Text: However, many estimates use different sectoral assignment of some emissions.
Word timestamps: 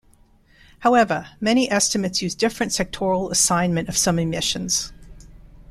However, 0.79 1.27
many 1.39 1.69
estimates 1.69 2.23
use 2.23 2.33
different 2.33 2.71
sectoral 2.71 3.29
assignment 3.29 3.87
of 3.87 3.95
some 3.95 4.17
emissions. 4.17 4.91